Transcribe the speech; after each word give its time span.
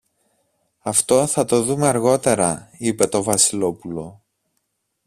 Αυτό 0.79 1.27
θα 1.27 1.45
το 1.45 1.63
δούμε 1.63 1.87
αργότερα, 1.87 2.69
είπε 2.77 3.07
το 3.07 3.23
Βασιλόπουλο. 3.23 4.21